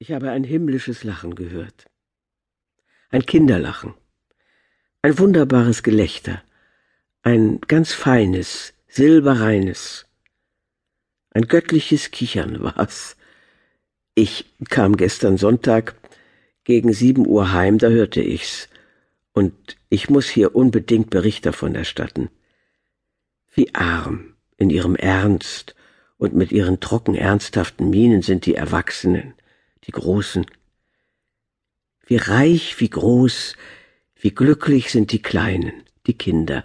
Ich 0.00 0.12
habe 0.12 0.30
ein 0.30 0.44
himmlisches 0.44 1.02
Lachen 1.02 1.34
gehört. 1.34 1.86
Ein 3.10 3.26
Kinderlachen. 3.26 3.94
Ein 5.02 5.18
wunderbares 5.18 5.82
Gelächter. 5.82 6.40
Ein 7.22 7.60
ganz 7.62 7.92
feines, 7.92 8.74
silberreines. 8.86 10.06
Ein 11.30 11.48
göttliches 11.48 12.12
Kichern 12.12 12.62
war's. 12.62 13.16
Ich 14.14 14.44
kam 14.68 14.96
gestern 14.96 15.36
Sonntag 15.36 15.96
gegen 16.62 16.92
sieben 16.92 17.26
Uhr 17.26 17.52
heim, 17.52 17.78
da 17.78 17.88
hörte 17.88 18.20
ich's. 18.20 18.68
Und 19.32 19.76
ich 19.88 20.08
muss 20.08 20.28
hier 20.28 20.54
unbedingt 20.54 21.10
Bericht 21.10 21.44
davon 21.44 21.74
erstatten. 21.74 22.30
Wie 23.52 23.74
arm 23.74 24.36
in 24.58 24.70
ihrem 24.70 24.94
Ernst 24.94 25.74
und 26.18 26.34
mit 26.34 26.52
ihren 26.52 26.78
trocken 26.78 27.16
ernsthaften 27.16 27.90
Mienen 27.90 28.22
sind 28.22 28.46
die 28.46 28.54
Erwachsenen 28.54 29.34
die 29.86 29.92
Großen. 29.92 30.46
Wie 32.06 32.16
reich, 32.16 32.80
wie 32.80 32.90
groß, 32.90 33.56
wie 34.20 34.30
glücklich 34.30 34.90
sind 34.90 35.12
die 35.12 35.22
Kleinen, 35.22 35.84
die 36.06 36.16
Kinder. 36.16 36.64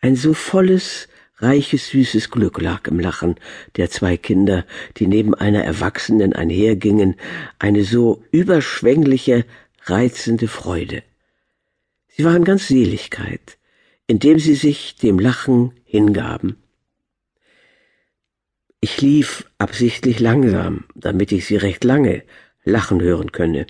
Ein 0.00 0.16
so 0.16 0.34
volles, 0.34 1.08
reiches, 1.36 1.88
süßes 1.88 2.30
Glück 2.30 2.60
lag 2.60 2.86
im 2.88 3.00
Lachen 3.00 3.36
der 3.76 3.90
zwei 3.90 4.16
Kinder, 4.16 4.66
die 4.96 5.06
neben 5.06 5.34
einer 5.34 5.64
Erwachsenen 5.64 6.32
einhergingen, 6.32 7.16
eine 7.58 7.84
so 7.84 8.22
überschwängliche, 8.30 9.44
reizende 9.84 10.48
Freude. 10.48 11.02
Sie 12.08 12.24
waren 12.24 12.44
ganz 12.44 12.68
Seligkeit, 12.68 13.58
indem 14.06 14.38
sie 14.38 14.54
sich 14.54 14.96
dem 14.96 15.18
Lachen 15.18 15.72
hingaben. 15.84 16.63
Ich 18.86 19.00
lief 19.00 19.50
absichtlich 19.56 20.20
langsam, 20.20 20.84
damit 20.94 21.32
ich 21.32 21.46
sie 21.46 21.56
recht 21.56 21.84
lange 21.84 22.22
lachen 22.64 23.00
hören 23.00 23.32
könne. 23.32 23.66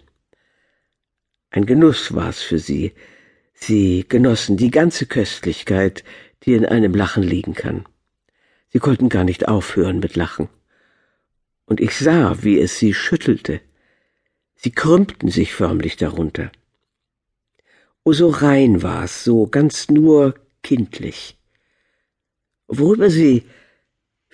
Ein 1.50 1.66
Genuss 1.66 2.16
war's 2.16 2.42
für 2.42 2.58
sie. 2.58 2.94
Sie 3.52 4.04
genossen 4.08 4.56
die 4.56 4.72
ganze 4.72 5.06
Köstlichkeit, 5.06 6.02
die 6.42 6.54
in 6.54 6.66
einem 6.66 6.94
Lachen 6.94 7.22
liegen 7.22 7.54
kann. 7.54 7.86
Sie 8.70 8.80
konnten 8.80 9.08
gar 9.08 9.22
nicht 9.22 9.46
aufhören 9.46 10.00
mit 10.00 10.16
Lachen. 10.16 10.48
Und 11.64 11.80
ich 11.80 11.96
sah, 11.96 12.42
wie 12.42 12.58
es 12.58 12.80
sie 12.80 12.92
schüttelte. 12.92 13.60
Sie 14.56 14.72
krümmten 14.72 15.28
sich 15.28 15.54
förmlich 15.54 15.96
darunter. 15.96 16.50
O 18.02 18.12
so 18.12 18.30
rein 18.30 18.82
war's, 18.82 19.22
so 19.22 19.46
ganz 19.46 19.88
nur 19.90 20.34
kindlich. 20.64 21.38
Worüber 22.66 23.10
sie 23.10 23.44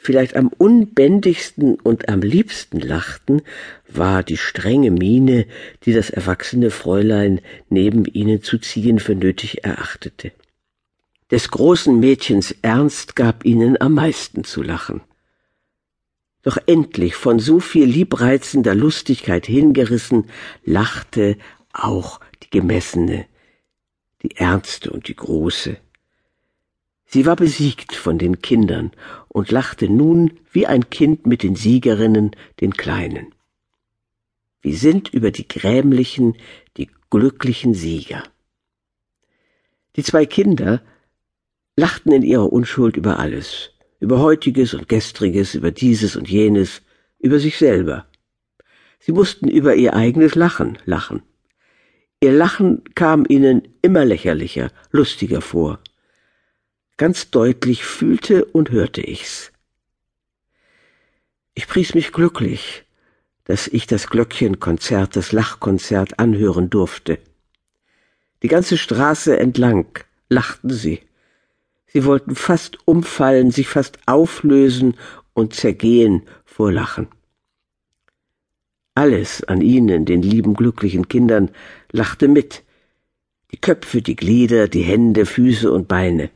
vielleicht 0.02 0.34
am 0.34 0.48
unbändigsten 0.48 1.74
und 1.74 2.08
am 2.08 2.22
liebsten 2.22 2.80
lachten, 2.80 3.42
war 3.86 4.22
die 4.22 4.38
strenge 4.38 4.90
Miene, 4.90 5.46
die 5.84 5.92
das 5.92 6.08
erwachsene 6.08 6.70
Fräulein 6.70 7.40
neben 7.68 8.06
ihnen 8.06 8.42
zu 8.42 8.58
ziehen 8.58 8.98
für 8.98 9.14
nötig 9.14 9.62
erachtete. 9.64 10.32
Des 11.30 11.50
großen 11.50 12.00
Mädchens 12.00 12.54
Ernst 12.62 13.14
gab 13.14 13.44
ihnen 13.44 13.80
am 13.80 13.94
meisten 13.94 14.42
zu 14.42 14.62
lachen. 14.62 15.02
Doch 16.42 16.56
endlich 16.66 17.14
von 17.14 17.38
so 17.38 17.60
viel 17.60 17.84
liebreizender 17.84 18.74
Lustigkeit 18.74 19.46
hingerissen, 19.46 20.30
lachte 20.64 21.36
auch 21.74 22.20
die 22.42 22.48
Gemessene, 22.48 23.26
die 24.22 24.36
Ernste 24.36 24.90
und 24.90 25.08
die 25.08 25.16
Große. 25.16 25.76
Sie 27.12 27.26
war 27.26 27.34
besiegt 27.34 27.96
von 27.96 28.18
den 28.18 28.40
Kindern 28.40 28.92
und 29.26 29.50
lachte 29.50 29.88
nun 29.88 30.38
wie 30.52 30.68
ein 30.68 30.90
Kind 30.90 31.26
mit 31.26 31.42
den 31.42 31.56
Siegerinnen, 31.56 32.36
den 32.60 32.74
Kleinen. 32.74 33.34
Wir 34.62 34.76
sind 34.76 35.12
über 35.12 35.32
die 35.32 35.48
grämlichen, 35.48 36.36
die 36.76 36.88
glücklichen 37.10 37.74
Sieger. 37.74 38.22
Die 39.96 40.04
zwei 40.04 40.24
Kinder 40.24 40.84
lachten 41.74 42.12
in 42.12 42.22
ihrer 42.22 42.52
Unschuld 42.52 42.96
über 42.96 43.18
alles, 43.18 43.72
über 43.98 44.20
heutiges 44.20 44.72
und 44.72 44.88
gestriges, 44.88 45.56
über 45.56 45.72
dieses 45.72 46.14
und 46.14 46.28
jenes, 46.28 46.82
über 47.18 47.40
sich 47.40 47.58
selber. 47.58 48.06
Sie 49.00 49.10
mussten 49.10 49.48
über 49.48 49.74
ihr 49.74 49.94
eigenes 49.94 50.36
Lachen 50.36 50.78
lachen. 50.84 51.22
Ihr 52.20 52.32
Lachen 52.32 52.84
kam 52.94 53.26
ihnen 53.28 53.66
immer 53.82 54.04
lächerlicher, 54.04 54.70
lustiger 54.92 55.40
vor. 55.40 55.80
Ganz 57.00 57.30
deutlich 57.30 57.86
fühlte 57.86 58.44
und 58.44 58.72
hörte 58.72 59.00
ich's. 59.00 59.52
Ich 61.54 61.66
pries 61.66 61.94
mich 61.94 62.12
glücklich, 62.12 62.84
dass 63.44 63.68
ich 63.68 63.86
das 63.86 64.08
Glöckchenkonzert, 64.08 65.16
das 65.16 65.32
Lachkonzert 65.32 66.18
anhören 66.18 66.68
durfte. 66.68 67.18
Die 68.42 68.48
ganze 68.48 68.76
Straße 68.76 69.40
entlang 69.40 69.86
lachten 70.28 70.68
sie. 70.68 71.00
Sie 71.86 72.04
wollten 72.04 72.34
fast 72.34 72.86
umfallen, 72.86 73.50
sich 73.50 73.68
fast 73.68 73.98
auflösen 74.04 74.98
und 75.32 75.54
zergehen 75.54 76.24
vor 76.44 76.70
Lachen. 76.70 77.08
Alles 78.94 79.42
an 79.44 79.62
ihnen, 79.62 80.04
den 80.04 80.20
lieben 80.20 80.52
glücklichen 80.52 81.08
Kindern, 81.08 81.48
lachte 81.92 82.28
mit. 82.28 82.62
Die 83.52 83.58
Köpfe, 83.58 84.02
die 84.02 84.16
Glieder, 84.16 84.68
die 84.68 84.82
Hände, 84.82 85.24
Füße 85.24 85.72
und 85.72 85.88
Beine. 85.88 86.28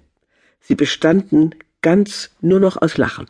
Sie 0.66 0.75
bestanden 0.75 1.54
ganz 1.82 2.30
nur 2.41 2.58
noch 2.58 2.80
aus 2.80 2.97
Lachen. 2.97 3.26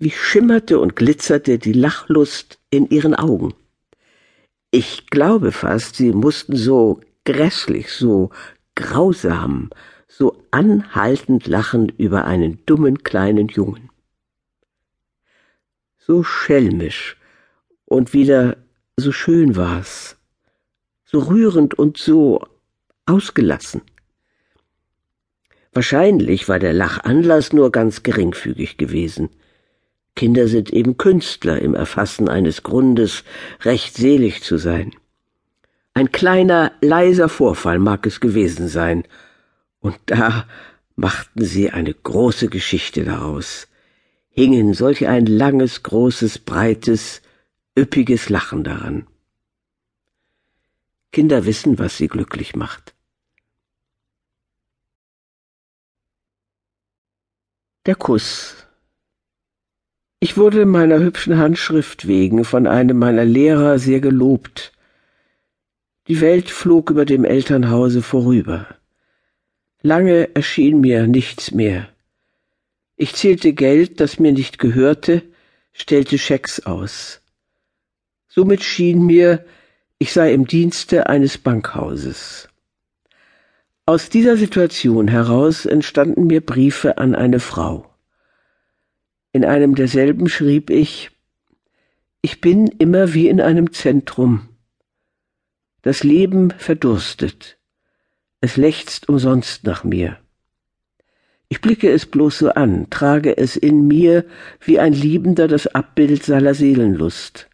Wie 0.00 0.10
schimmerte 0.10 0.80
und 0.80 0.96
glitzerte 0.96 1.60
die 1.60 1.72
Lachlust 1.72 2.58
in 2.70 2.88
ihren 2.90 3.14
Augen. 3.14 3.54
Ich 4.72 5.06
glaube 5.06 5.52
fast, 5.52 5.94
sie 5.94 6.10
mussten 6.10 6.56
so 6.56 7.00
grässlich, 7.24 7.92
so 7.92 8.30
grausam, 8.74 9.70
so 10.08 10.42
anhaltend 10.50 11.46
lachen 11.46 11.90
über 11.90 12.24
einen 12.24 12.64
dummen 12.66 13.04
kleinen 13.04 13.46
Jungen. 13.46 13.88
So 15.96 16.24
schelmisch 16.24 17.16
und 17.84 18.12
wieder 18.12 18.56
so 18.96 19.12
schön 19.12 19.54
war's, 19.54 20.16
so 21.04 21.20
rührend 21.20 21.74
und 21.74 21.98
so 21.98 22.44
ausgelassen. 23.06 23.82
Wahrscheinlich 25.72 26.48
war 26.48 26.58
der 26.58 26.72
Lachanlass 26.72 27.52
nur 27.52 27.70
ganz 27.70 28.02
geringfügig 28.02 28.76
gewesen. 28.76 29.30
Kinder 30.16 30.48
sind 30.48 30.70
eben 30.70 30.96
Künstler 30.96 31.60
im 31.60 31.74
Erfassen 31.74 32.28
eines 32.28 32.62
Grundes, 32.62 33.22
recht 33.62 33.94
selig 33.94 34.42
zu 34.42 34.56
sein. 34.56 34.92
Ein 35.94 36.10
kleiner, 36.12 36.72
leiser 36.80 37.28
Vorfall 37.28 37.78
mag 37.78 38.06
es 38.06 38.20
gewesen 38.20 38.68
sein, 38.68 39.04
und 39.80 39.96
da 40.06 40.46
machten 40.96 41.44
sie 41.44 41.70
eine 41.70 41.94
große 41.94 42.48
Geschichte 42.48 43.04
daraus, 43.04 43.68
hingen 44.30 44.74
solch 44.74 45.06
ein 45.06 45.26
langes, 45.26 45.84
großes, 45.84 46.40
breites, 46.40 47.22
üppiges 47.78 48.28
Lachen 48.28 48.64
daran. 48.64 49.06
Kinder 51.12 51.46
wissen, 51.46 51.78
was 51.78 51.96
sie 51.96 52.08
glücklich 52.08 52.56
macht. 52.56 52.94
Der 57.88 57.96
Kuss. 57.96 58.54
Ich 60.20 60.36
wurde 60.36 60.66
meiner 60.66 60.98
hübschen 60.98 61.38
Handschrift 61.38 62.06
wegen 62.06 62.44
von 62.44 62.66
einem 62.66 62.98
meiner 62.98 63.24
Lehrer 63.24 63.78
sehr 63.78 64.00
gelobt. 64.00 64.72
Die 66.06 66.20
Welt 66.20 66.50
flog 66.50 66.90
über 66.90 67.06
dem 67.06 67.24
Elternhause 67.24 68.02
vorüber. 68.02 68.66
Lange 69.80 70.34
erschien 70.34 70.82
mir 70.82 71.06
nichts 71.06 71.50
mehr. 71.52 71.88
Ich 72.96 73.14
zählte 73.14 73.54
Geld, 73.54 74.00
das 74.00 74.18
mir 74.18 74.32
nicht 74.32 74.58
gehörte, 74.58 75.22
stellte 75.72 76.18
Schecks 76.18 76.60
aus. 76.66 77.22
Somit 78.28 78.62
schien 78.62 79.06
mir, 79.06 79.46
ich 79.98 80.12
sei 80.12 80.34
im 80.34 80.46
Dienste 80.46 81.08
eines 81.08 81.38
Bankhauses. 81.38 82.47
Aus 83.88 84.10
dieser 84.10 84.36
Situation 84.36 85.08
heraus 85.08 85.64
entstanden 85.64 86.26
mir 86.26 86.44
Briefe 86.44 86.98
an 86.98 87.14
eine 87.14 87.40
Frau. 87.40 87.86
In 89.32 89.46
einem 89.46 89.74
derselben 89.76 90.28
schrieb 90.28 90.68
ich 90.68 91.10
Ich 92.20 92.42
bin 92.42 92.66
immer 92.66 93.14
wie 93.14 93.28
in 93.28 93.40
einem 93.40 93.72
Zentrum. 93.72 94.50
Das 95.80 96.04
Leben 96.04 96.50
verdurstet. 96.50 97.56
Es 98.42 98.58
lechzt 98.58 99.08
umsonst 99.08 99.64
nach 99.64 99.84
mir. 99.84 100.18
Ich 101.48 101.62
blicke 101.62 101.90
es 101.90 102.04
bloß 102.04 102.40
so 102.40 102.50
an, 102.50 102.90
trage 102.90 103.38
es 103.38 103.56
in 103.56 103.86
mir 103.86 104.26
wie 104.60 104.78
ein 104.78 104.92
Liebender 104.92 105.48
das 105.48 105.66
Abbild 105.66 106.24
seiner 106.24 106.52
Seelenlust. 106.52 107.48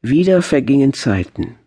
Wieder 0.00 0.40
vergingen 0.40 0.94
Zeiten. 0.94 1.58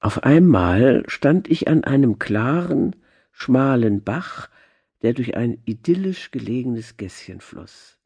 Auf 0.00 0.22
einmal 0.22 1.02
stand 1.08 1.48
ich 1.48 1.68
an 1.68 1.84
einem 1.84 2.18
klaren, 2.18 2.94
schmalen 3.32 4.02
Bach, 4.04 4.48
der 5.02 5.12
durch 5.12 5.36
ein 5.36 5.60
idyllisch 5.64 6.30
gelegenes 6.30 6.96
Gässchen 6.96 7.40
floß. 7.40 7.97